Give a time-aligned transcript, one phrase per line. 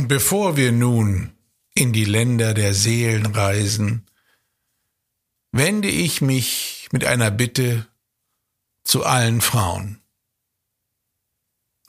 [0.00, 1.36] Und bevor wir nun
[1.74, 4.06] in die Länder der Seelen reisen,
[5.52, 7.86] wende ich mich mit einer Bitte
[8.82, 10.00] zu allen Frauen.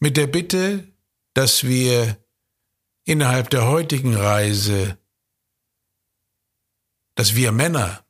[0.02, 0.92] Mit der Bitte,
[1.34, 2.18] dass wir
[3.06, 4.98] innerhalb der heutigen Reise,
[7.16, 8.06] dass wir Männer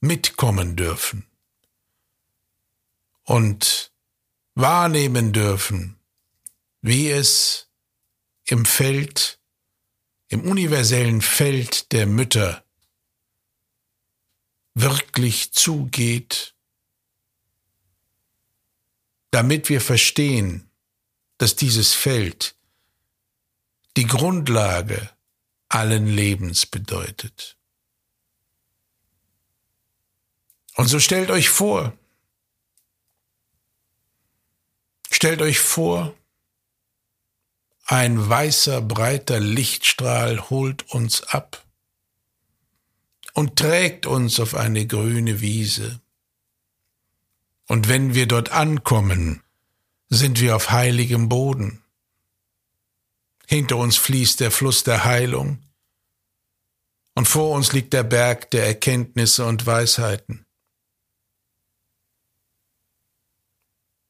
[0.00, 1.26] mitkommen dürfen
[3.24, 3.92] und
[4.54, 5.98] wahrnehmen dürfen,
[6.80, 7.69] wie es
[8.50, 9.38] im Feld,
[10.28, 12.64] im universellen Feld der Mütter
[14.74, 16.54] wirklich zugeht,
[19.30, 20.68] damit wir verstehen,
[21.38, 22.56] dass dieses Feld
[23.96, 25.10] die Grundlage
[25.68, 27.56] allen Lebens bedeutet.
[30.74, 31.96] Und so stellt euch vor,
[35.10, 36.16] stellt euch vor,
[37.90, 41.66] ein weißer, breiter Lichtstrahl holt uns ab
[43.34, 46.00] und trägt uns auf eine grüne Wiese.
[47.66, 49.42] Und wenn wir dort ankommen,
[50.08, 51.82] sind wir auf heiligem Boden.
[53.48, 55.58] Hinter uns fließt der Fluss der Heilung
[57.16, 60.46] und vor uns liegt der Berg der Erkenntnisse und Weisheiten.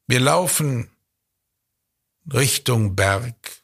[0.05, 0.91] Wir laufen
[2.31, 3.60] Richtung Berg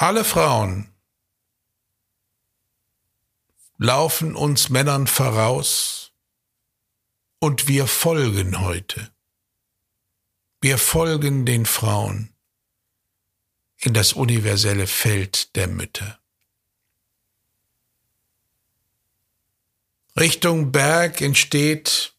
[0.00, 0.90] Alle Frauen
[3.76, 6.12] laufen uns Männern voraus
[7.38, 9.12] und wir folgen heute.
[10.62, 12.34] Wir folgen den Frauen
[13.76, 16.18] in das universelle Feld der Mütter.
[20.18, 22.14] Richtung Berg entsteht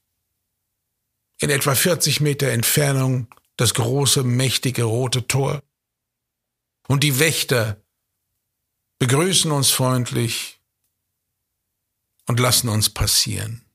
[1.39, 3.25] in etwa 40 Meter Entfernung
[3.57, 5.63] das große, mächtige rote Tor.
[6.87, 7.81] Und die Wächter
[8.99, 10.61] begrüßen uns freundlich
[12.27, 13.65] und lassen uns passieren.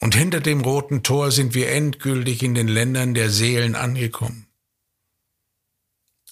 [0.00, 4.46] Und hinter dem roten Tor sind wir endgültig in den Ländern der Seelen angekommen.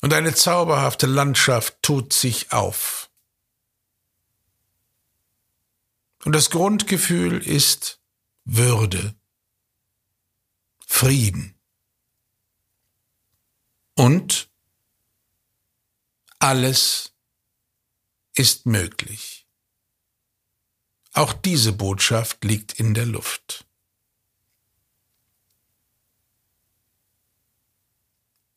[0.01, 3.11] Und eine zauberhafte Landschaft tut sich auf.
[6.25, 8.01] Und das Grundgefühl ist
[8.45, 9.15] Würde,
[10.87, 11.58] Frieden.
[13.99, 14.49] Und
[16.39, 17.13] alles
[18.35, 19.45] ist möglich.
[21.15, 23.67] Auch diese Botschaft liegt in der Luft.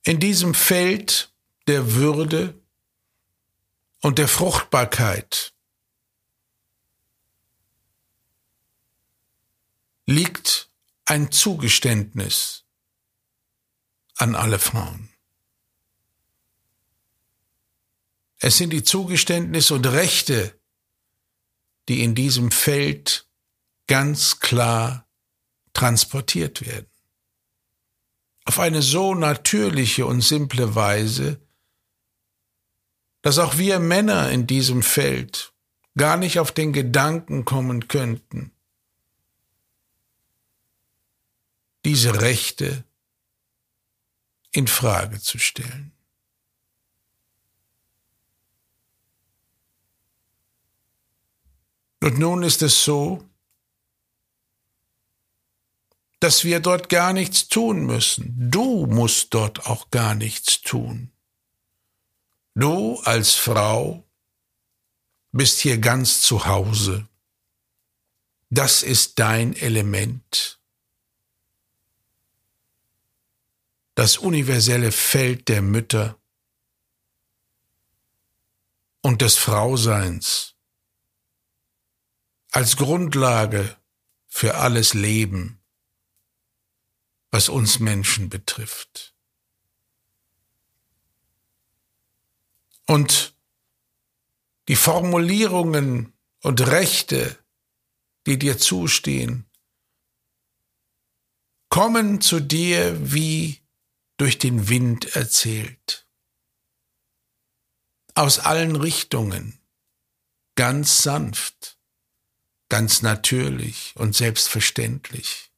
[0.03, 1.33] In diesem Feld
[1.65, 2.53] der Würde
[4.01, 5.55] und der Fruchtbarkeit
[10.05, 10.69] liegt
[11.05, 12.63] ein Zugeständnis
[14.17, 15.10] an alle Frauen.
[18.43, 20.59] Es sind die Zugeständnisse und Rechte,
[21.87, 23.27] die in diesem Feld
[23.85, 25.07] ganz klar
[25.73, 26.89] transportiert werden.
[28.45, 31.39] Auf eine so natürliche und simple Weise,
[33.21, 35.53] dass auch wir Männer in diesem Feld
[35.95, 38.51] gar nicht auf den Gedanken kommen könnten,
[41.85, 42.85] diese Rechte
[44.51, 45.91] in Frage zu stellen.
[52.01, 53.23] Und nun ist es so,
[56.19, 58.51] dass wir dort gar nichts tun müssen.
[58.51, 61.11] Du musst dort auch gar nichts tun.
[62.53, 64.03] Du als Frau
[65.31, 67.07] bist hier ganz zu Hause.
[68.49, 70.59] Das ist dein Element.
[73.95, 76.19] Das universelle Feld der Mütter
[79.01, 80.50] und des Frauseins
[82.51, 83.77] als Grundlage
[84.27, 85.61] für alles Leben,
[87.31, 89.15] was uns Menschen betrifft.
[92.85, 93.33] Und
[94.67, 97.37] die Formulierungen und Rechte,
[98.25, 99.49] die dir zustehen,
[101.69, 103.61] kommen zu dir wie
[104.17, 106.05] durch den Wind erzählt.
[108.13, 109.57] Aus allen Richtungen,
[110.55, 111.80] ganz sanft
[112.71, 115.51] ganz natürlich und selbstverständlich.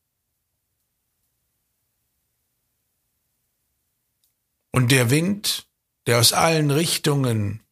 [4.71, 5.68] Und der Wind,
[6.07, 7.63] der aus allen Richtungen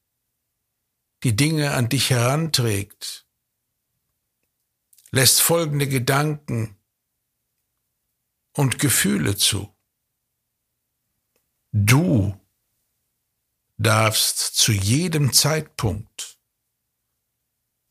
[1.23, 3.25] die Dinge an dich heranträgt,
[5.09, 6.77] lässt folgende Gedanken
[8.53, 9.73] und Gefühle zu.
[11.71, 12.39] Du
[13.77, 16.30] darfst zu jedem Zeitpunkt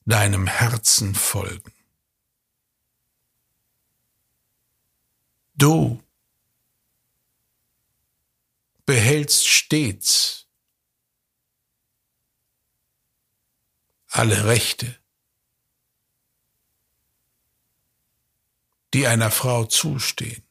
[0.04, 1.72] deinem Herzen folgen.
[5.54, 6.02] Du
[8.86, 10.48] behältst stets
[14.08, 14.98] alle Rechte,
[18.92, 20.42] die einer Frau zustehen,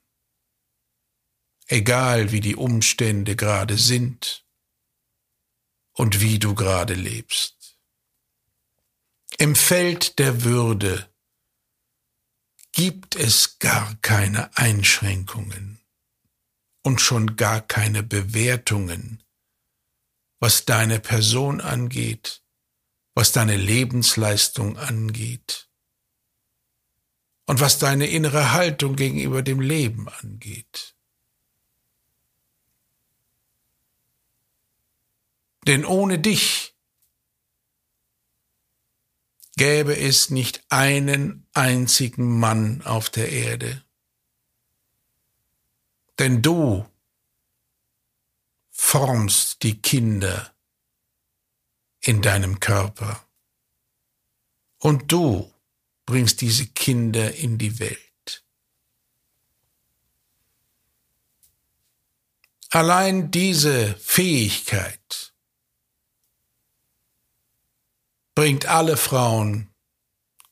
[1.68, 4.46] egal wie die Umstände gerade sind
[5.92, 7.59] und wie du gerade lebst.
[9.42, 11.10] Im Feld der Würde
[12.74, 15.80] gibt es gar keine Einschränkungen
[16.84, 19.24] und schon gar keine Bewertungen,
[20.42, 22.44] was deine Person angeht,
[23.16, 25.70] was deine Lebensleistung angeht
[27.46, 30.98] und was deine innere Haltung gegenüber dem Leben angeht.
[35.66, 36.76] Denn ohne dich
[39.60, 43.84] gäbe es nicht einen einzigen Mann auf der Erde.
[46.18, 46.90] Denn du
[48.70, 50.56] formst die Kinder
[52.00, 53.22] in deinem Körper.
[54.78, 55.54] Und du
[56.06, 58.46] bringst diese Kinder in die Welt.
[62.70, 65.29] Allein diese Fähigkeit
[68.40, 69.70] bringt alle Frauen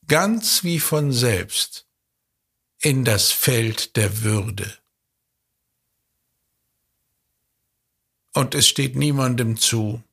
[0.08, 1.86] ganz wie von selbst
[2.80, 4.76] in das Feld der Würde.
[8.34, 10.04] Und es steht niemandem zu,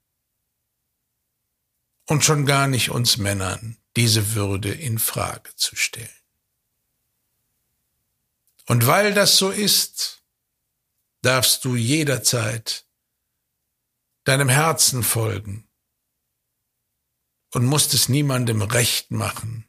[2.06, 6.08] und schon gar nicht uns Männern, diese Würde in Frage zu stellen.
[8.68, 10.24] Und weil das so ist,
[11.24, 12.86] darfst du jederzeit
[14.24, 15.65] deinem Herzen folgen
[17.56, 19.66] und musst es niemandem recht machen,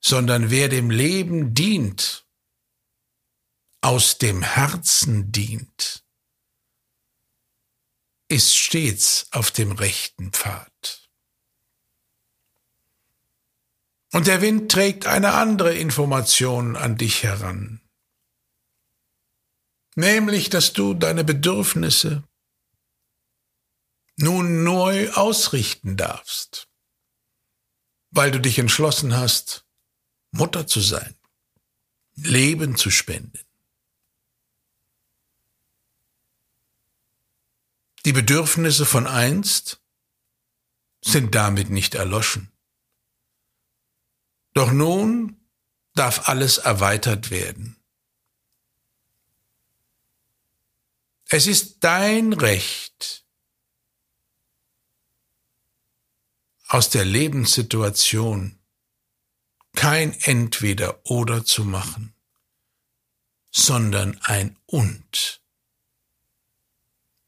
[0.00, 2.26] sondern wer dem Leben dient,
[3.80, 6.04] aus dem Herzen dient,
[8.28, 11.08] ist stets auf dem rechten Pfad.
[14.12, 17.80] Und der Wind trägt eine andere Information an dich heran,
[19.94, 22.24] nämlich dass du deine Bedürfnisse
[24.22, 26.68] nun neu ausrichten darfst,
[28.10, 29.66] weil du dich entschlossen hast,
[30.30, 31.14] Mutter zu sein,
[32.14, 33.44] Leben zu spenden.
[38.04, 39.80] Die Bedürfnisse von einst
[41.02, 42.50] sind damit nicht erloschen.
[44.54, 45.40] Doch nun
[45.94, 47.76] darf alles erweitert werden.
[51.28, 53.21] Es ist dein Recht,
[56.72, 58.58] aus der Lebenssituation
[59.74, 62.14] kein Entweder oder zu machen,
[63.50, 65.42] sondern ein Und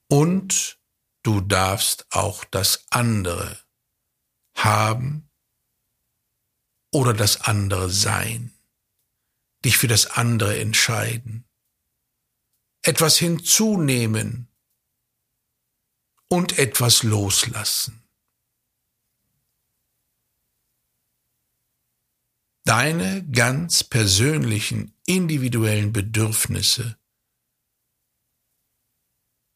[0.09, 0.79] und
[1.23, 3.59] du darfst auch das andere
[4.55, 5.29] haben
[6.91, 8.51] oder das andere sein,
[9.63, 11.45] dich für das andere entscheiden,
[12.81, 14.49] etwas hinzunehmen
[16.29, 18.04] und etwas loslassen.
[22.65, 26.97] Deine ganz persönlichen, individuellen Bedürfnisse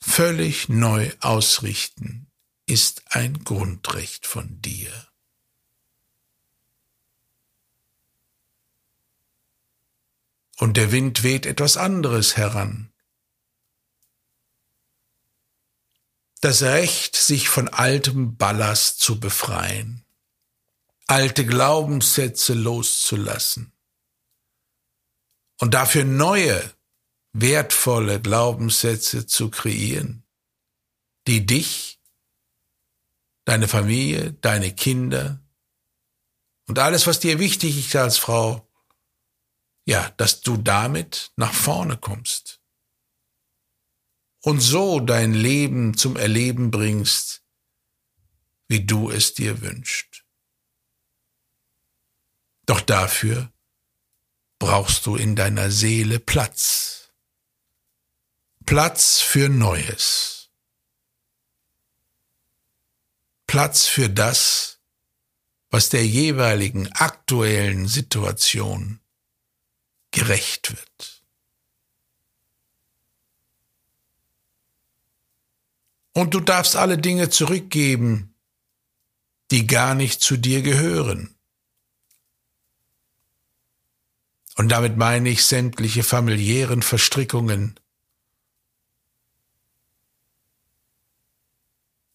[0.00, 2.30] völlig neu ausrichten,
[2.66, 4.90] ist ein Grundrecht von dir.
[10.56, 12.92] Und der Wind weht etwas anderes heran.
[16.40, 20.04] Das Recht, sich von altem Ballast zu befreien,
[21.08, 23.72] alte Glaubenssätze loszulassen
[25.58, 26.74] und dafür neue
[27.32, 30.26] wertvolle Glaubenssätze zu kreieren,
[31.26, 32.00] die dich,
[33.46, 35.42] deine Familie, deine Kinder
[36.68, 38.70] und alles, was dir wichtig ist als Frau,
[39.86, 42.60] ja, dass du damit nach vorne kommst
[44.42, 47.42] und so dein Leben zum Erleben bringst,
[48.68, 50.07] wie du es dir wünschst.
[52.68, 53.50] Doch dafür
[54.58, 57.08] brauchst du in deiner Seele Platz.
[58.66, 60.50] Platz für Neues.
[63.46, 64.80] Platz für das,
[65.70, 69.00] was der jeweiligen aktuellen Situation
[70.10, 71.22] gerecht wird.
[76.12, 78.34] Und du darfst alle Dinge zurückgeben,
[79.50, 81.37] die gar nicht zu dir gehören
[84.58, 87.78] Und damit meine ich sämtliche familiären Verstrickungen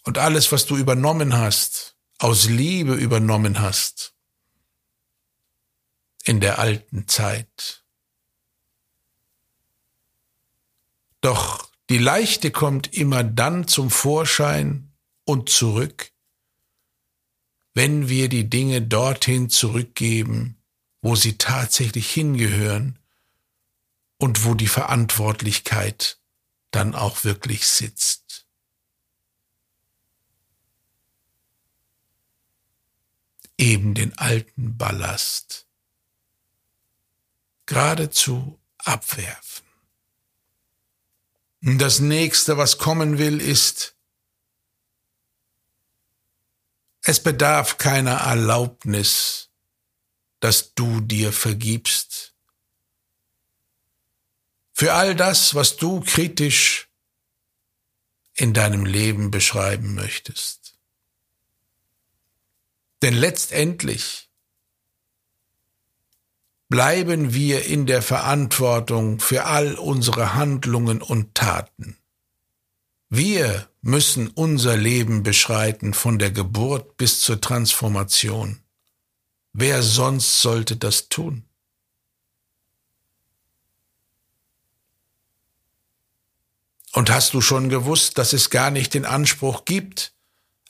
[0.03, 4.13] und alles, was du übernommen hast, aus Liebe übernommen hast,
[6.25, 7.85] in der alten Zeit.
[11.21, 14.91] Doch die Leichte kommt immer dann zum Vorschein
[15.23, 16.11] und zurück,
[17.73, 20.57] wenn wir die Dinge dorthin zurückgeben,
[21.03, 22.97] wo sie tatsächlich hingehören
[24.17, 26.17] und wo die Verantwortlichkeit
[26.71, 28.47] dann auch wirklich sitzt.
[33.57, 35.67] Eben den alten Ballast
[37.65, 39.65] geradezu abwerfen.
[41.61, 43.95] Das nächste, was kommen will, ist,
[47.01, 49.49] es bedarf keiner Erlaubnis,
[50.43, 52.33] dass du dir vergibst.
[54.73, 56.89] Für all das, was du kritisch
[58.35, 60.75] in deinem Leben beschreiben möchtest.
[63.01, 64.29] Denn letztendlich
[66.67, 71.97] bleiben wir in der Verantwortung für all unsere Handlungen und Taten.
[73.07, 78.62] Wir müssen unser Leben beschreiten von der Geburt bis zur Transformation.
[79.53, 81.45] Wer sonst sollte das tun?
[86.91, 90.13] Und hast du schon gewusst, dass es gar nicht den Anspruch gibt,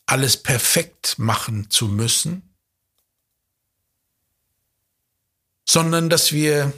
[0.06, 2.54] alles perfekt machen zu müssen,
[5.66, 6.74] sondern dass wir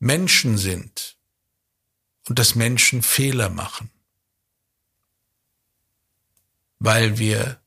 [0.00, 1.16] Menschen sind
[2.28, 3.90] und dass Menschen Fehler machen,
[6.80, 7.61] weil wir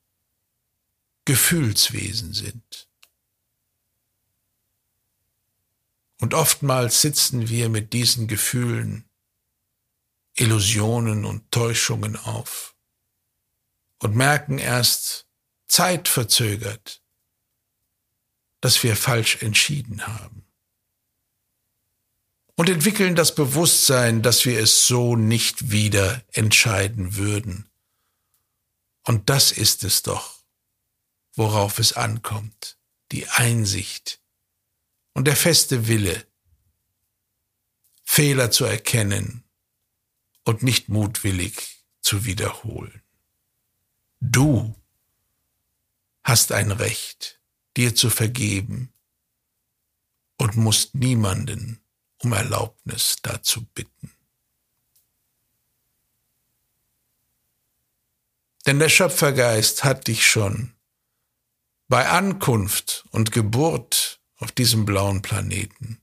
[1.26, 2.88] Gefühlswesen sind.
[6.22, 9.10] Und oftmals sitzen wir mit diesen Gefühlen,
[10.36, 12.76] Illusionen und Täuschungen auf
[14.00, 15.28] und merken erst
[15.68, 17.02] zeitverzögert,
[18.62, 20.46] dass wir falsch entschieden haben.
[22.56, 27.70] Und entwickeln das Bewusstsein, dass wir es so nicht wieder entscheiden würden.
[29.04, 30.35] Und das ist es doch,
[31.36, 32.78] worauf es ankommt,
[33.12, 34.20] die Einsicht
[35.14, 36.26] und der feste Wille,
[38.04, 39.44] Fehler zu erkennen
[40.44, 43.02] und nicht mutwillig zu wiederholen.
[44.20, 44.76] Du
[46.24, 47.40] hast ein Recht,
[47.78, 48.94] dir zu vergeben
[50.38, 51.82] und musst niemanden
[52.20, 54.12] um Erlaubnis dazu bitten.
[58.66, 60.75] Denn der Schöpfergeist hat dich schon
[61.88, 66.02] bei Ankunft und Geburt auf diesem blauen Planeten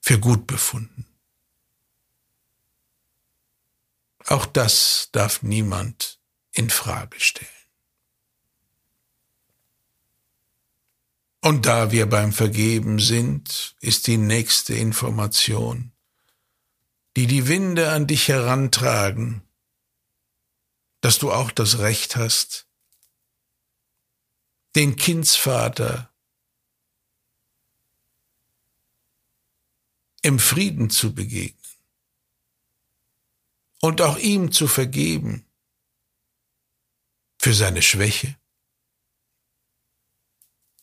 [0.00, 1.06] für gut befunden.
[4.26, 6.18] Auch das darf niemand
[6.52, 7.48] in Frage stellen.
[11.42, 15.92] Und da wir beim Vergeben sind, ist die nächste Information,
[17.16, 19.42] die die Winde an dich herantragen,
[21.00, 22.66] dass du auch das Recht hast,
[24.76, 26.12] den Kindsvater
[30.22, 31.60] im Frieden zu begegnen
[33.80, 35.46] und auch ihm zu vergeben
[37.38, 38.36] für seine Schwäche,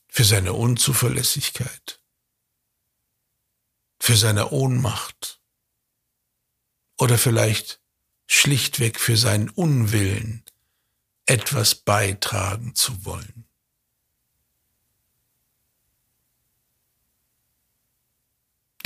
[0.07, 2.01] für seine Unzuverlässigkeit,
[3.99, 5.39] für seine Ohnmacht
[6.97, 7.79] oder vielleicht
[8.25, 10.43] schlichtweg für seinen Unwillen,
[11.25, 13.46] etwas beitragen zu wollen.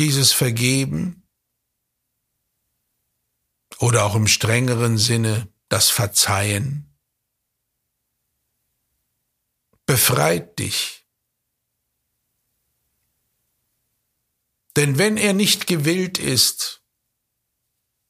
[0.01, 1.21] Dieses Vergeben
[3.77, 6.91] oder auch im strengeren Sinne das Verzeihen
[9.85, 11.05] befreit dich.
[14.75, 16.81] Denn wenn er nicht gewillt ist,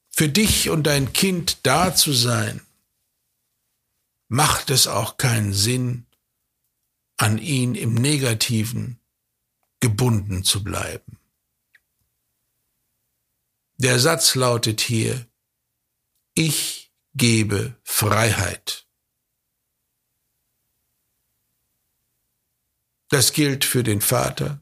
[0.08, 2.66] für dich und dein Kind da zu sein,
[4.28, 6.06] macht es auch keinen Sinn,
[7.18, 8.98] an ihn im Negativen
[9.80, 11.18] gebunden zu bleiben.
[13.82, 15.26] Der Satz lautet hier,
[16.34, 18.86] ich gebe Freiheit.
[23.08, 24.60] Das gilt für den Vater,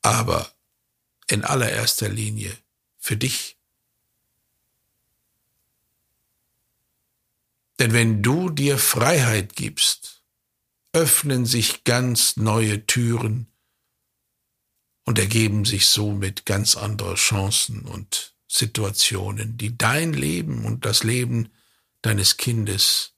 [0.00, 0.50] aber
[1.26, 2.56] in allererster Linie
[2.96, 3.58] für dich.
[7.78, 10.24] Denn wenn du dir Freiheit gibst,
[10.94, 13.51] öffnen sich ganz neue Türen
[15.04, 21.50] und ergeben sich somit ganz andere Chancen und Situationen, die dein Leben und das Leben
[22.02, 23.14] deines Kindes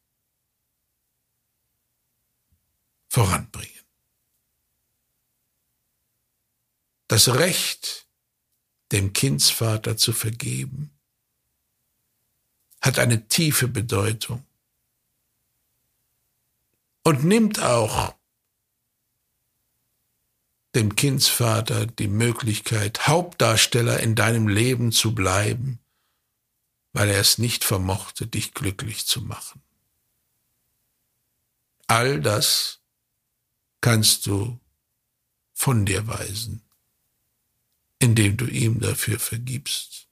[3.08, 3.70] voranbringen.
[7.08, 8.06] Das Recht,
[8.92, 10.90] dem Kindsvater zu vergeben,
[12.80, 14.44] hat eine tiefe Bedeutung
[17.02, 18.14] und nimmt auch
[20.75, 25.78] dem Kindsvater die Möglichkeit, Hauptdarsteller in deinem Leben zu bleiben,
[26.93, 29.62] weil er es nicht vermochte, dich glücklich zu machen.
[31.87, 32.81] All das
[33.81, 34.59] kannst du
[35.52, 36.62] von dir weisen,
[37.99, 40.09] indem du ihm dafür vergibst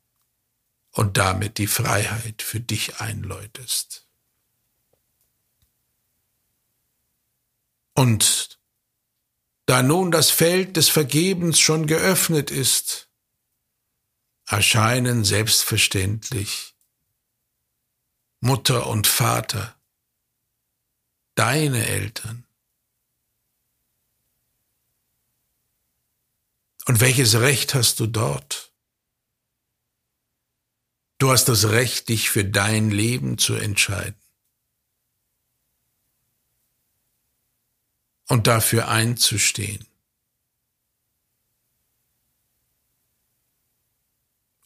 [0.92, 4.06] und damit die Freiheit für dich einläutest.
[7.94, 8.61] Und
[9.66, 13.08] da nun das Feld des Vergebens schon geöffnet ist,
[14.46, 16.74] erscheinen selbstverständlich
[18.40, 19.76] Mutter und Vater,
[21.36, 22.44] deine Eltern.
[26.86, 28.72] Und welches Recht hast du dort?
[31.18, 34.21] Du hast das Recht, dich für dein Leben zu entscheiden.
[38.32, 39.86] Und dafür einzustehen.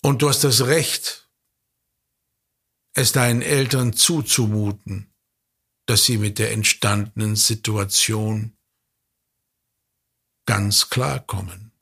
[0.02, 1.28] Und du hast das Recht,
[2.94, 5.12] es deinen Eltern zuzumuten,
[5.87, 8.56] dass sie mit der entstandenen Situation
[10.44, 11.73] ganz klarkommen.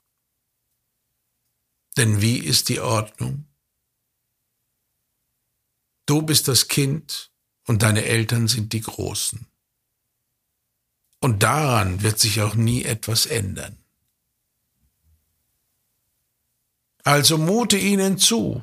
[1.98, 3.46] Denn wie ist die Ordnung?
[6.06, 7.30] Du bist das Kind
[7.66, 9.46] und deine Eltern sind die Großen.
[11.24, 13.82] Und daran wird sich auch nie etwas ändern.
[17.02, 18.62] Also mute ihnen zu,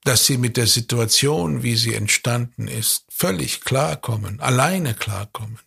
[0.00, 5.60] dass sie mit der Situation, wie sie entstanden ist, völlig klarkommen, alleine klarkommen.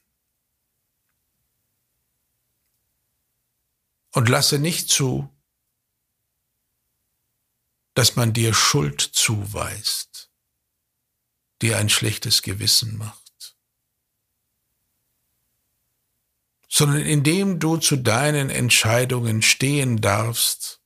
[4.11, 5.33] Und lasse nicht zu,
[7.93, 10.14] dass man dir Schuld zuweist,
[11.61, 13.55] dir ein schlechtes Gewissen macht,
[16.67, 20.81] sondern indem du zu deinen Entscheidungen stehen darfst,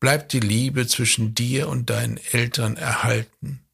[0.00, 3.66] bleibt die Liebe zwischen dir und deinen Eltern erhalten.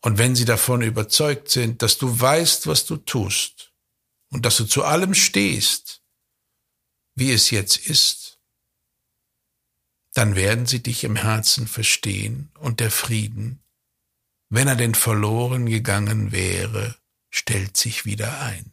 [0.00, 3.72] Und wenn sie davon überzeugt sind, dass du weißt, was du tust
[4.30, 6.02] und dass du zu allem stehst,
[7.14, 8.38] wie es jetzt ist,
[10.14, 13.61] dann werden sie dich im Herzen verstehen und der Frieden,
[14.52, 16.94] wenn er denn verloren gegangen wäre,
[17.30, 18.70] stellt sich wieder ein.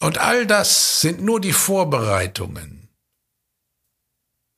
[0.00, 2.90] Und all das sind nur die Vorbereitungen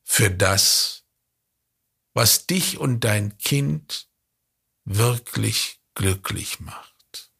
[0.02, 1.04] für das,
[2.12, 4.08] was dich und dein Kind
[4.84, 7.30] wirklich glücklich macht.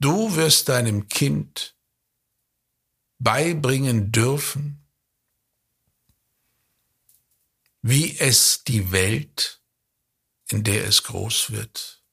[0.00, 1.74] Du wirst deinem Kind
[3.22, 4.84] beibringen dürfen,
[7.82, 9.62] wie es die Welt,
[10.48, 12.04] in der es groß wird,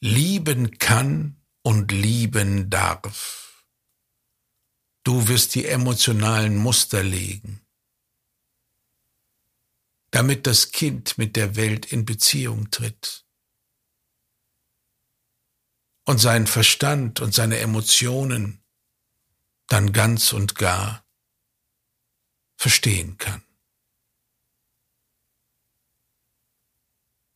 [0.00, 3.64] lieben kann und lieben darf.
[5.04, 7.66] Du wirst die emotionalen Muster legen,
[10.10, 13.26] damit das Kind mit der Welt in Beziehung tritt
[16.04, 18.59] und seinen Verstand und seine Emotionen
[19.70, 21.06] dann ganz und gar
[22.56, 23.42] verstehen kann.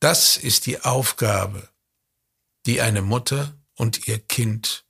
[0.01, 1.71] Das ist die Aufgabe,
[2.67, 4.85] die eine Mutter und ihr Kind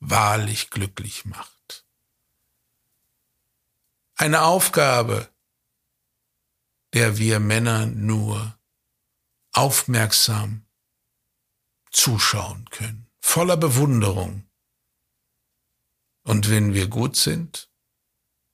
[0.00, 1.84] wahrlich glücklich macht.
[4.16, 5.28] Eine Aufgabe,
[6.94, 8.58] der wir Männer nur
[9.52, 10.66] aufmerksam
[11.90, 14.48] zuschauen können, voller Bewunderung.
[16.24, 17.68] Und wenn wir gut sind,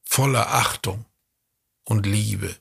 [0.03, 1.05] voller Achtung
[1.85, 2.57] und Liebe.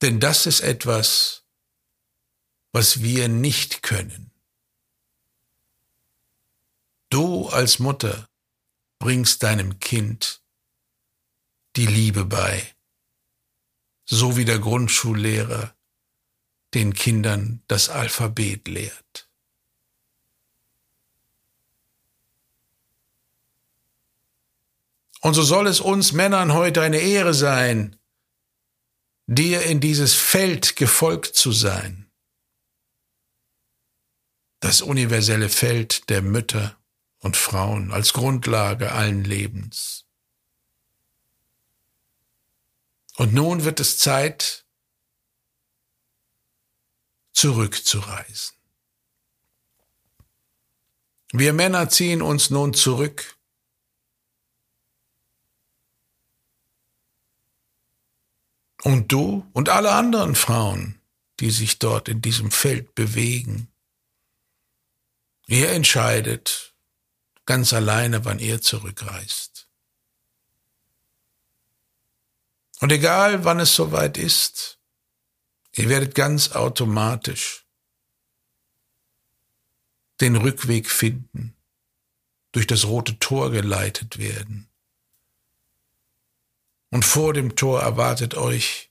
[0.00, 1.44] Denn das ist etwas,
[2.72, 4.30] was wir nicht können.
[7.10, 8.28] Du als Mutter
[8.98, 10.42] bringst deinem Kind
[11.76, 12.74] die Liebe bei,
[14.06, 15.74] so wie der Grundschullehrer
[16.74, 19.28] den Kindern das Alphabet lehrt.
[25.22, 27.96] Und so soll es uns Männern heute eine Ehre sein,
[29.26, 32.10] dir in dieses Feld gefolgt zu sein.
[34.58, 36.76] Das universelle Feld der Mütter
[37.20, 40.06] und Frauen als Grundlage allen Lebens.
[43.16, 44.64] Und nun wird es Zeit,
[47.32, 48.56] zurückzureisen.
[51.30, 53.38] Wir Männer ziehen uns nun zurück.
[58.82, 61.00] Und du und alle anderen Frauen,
[61.40, 63.68] die sich dort in diesem Feld bewegen,
[65.46, 66.74] ihr entscheidet
[67.46, 69.68] ganz alleine, wann ihr zurückreist.
[72.80, 74.80] Und egal, wann es soweit ist,
[75.74, 77.64] ihr werdet ganz automatisch
[80.20, 81.56] den Rückweg finden,
[82.50, 84.71] durch das rote Tor geleitet werden.
[86.92, 88.90] Und vor dem Tor erwartet euch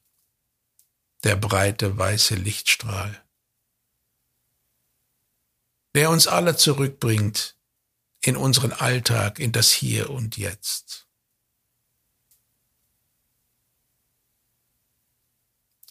[1.24, 3.24] der breite weiße Lichtstrahl,
[5.94, 7.56] der uns alle zurückbringt
[8.22, 11.08] in unseren Alltag, in das Hier und Jetzt.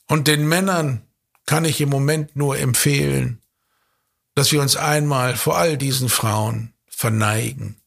[0.09, 1.07] Und den Männern
[1.47, 3.41] kann ich im Moment nur empfehlen,
[4.35, 7.80] dass wir uns einmal vor all diesen Frauen verneigen.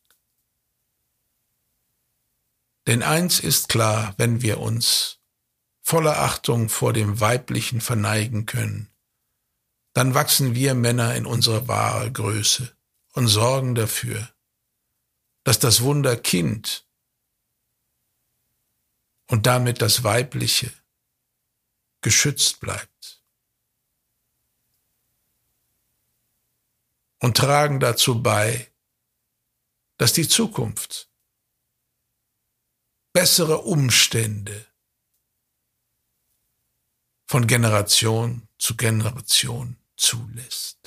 [2.87, 5.19] Denn eins ist klar, wenn wir uns
[5.81, 8.89] voller Achtung vor dem Weiblichen verneigen können,
[9.93, 12.75] dann wachsen wir Männer in unsere wahre Größe
[13.13, 14.33] und sorgen dafür,
[15.43, 16.87] dass das Wunder Kind
[19.27, 20.71] und damit das Weibliche
[22.01, 22.93] geschützt bleibt.
[27.23, 28.69] und tragen dazu bei,
[29.97, 31.09] dass die Zukunft
[33.13, 34.65] bessere Umstände
[37.25, 40.82] von Generation zu Generation zulässt.